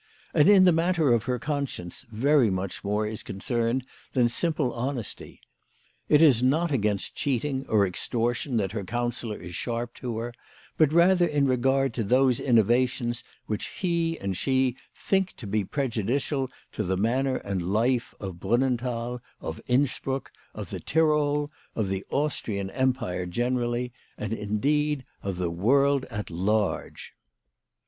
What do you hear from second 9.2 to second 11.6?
is sharp to her; but rather in